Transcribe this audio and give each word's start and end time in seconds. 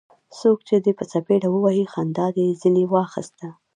څوک 0.39 0.57
چي 0.67 0.75
دي 0.83 0.91
په 0.99 1.03
څپېړه 1.11 1.47
ووهي؛ 1.51 1.85
خندا 1.93 2.27
دي 2.35 2.47
ځني 2.61 2.85
واخسته. 2.93 3.47